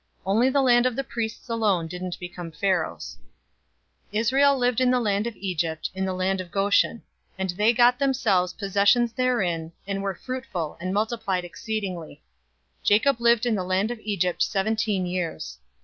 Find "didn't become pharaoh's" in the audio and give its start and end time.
1.87-3.17